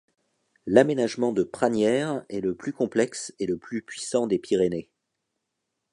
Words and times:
L'aménagement 0.65 1.31
de 1.31 1.43
Pragnères 1.43 2.25
est 2.27 2.41
le 2.41 2.55
plus 2.55 2.73
complexe 2.73 3.35
et 3.37 3.45
le 3.45 3.59
plus 3.59 3.83
puissant 3.83 4.25
des 4.25 4.39
Pyrénées. 4.39 4.89